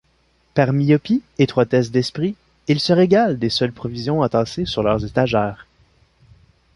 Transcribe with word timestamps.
Par 0.55 0.73
myopie, 0.73 1.21
étroitesse 1.37 1.91
d’esprit, 1.91 2.33
ils 2.67 2.79
se 2.79 2.91
régalent 2.91 3.37
des 3.37 3.51
seules 3.51 3.71
provisions 3.71 4.21
entassées 4.21 4.65
sur 4.65 4.81
leurs 4.81 5.05
étagères. 5.05 5.67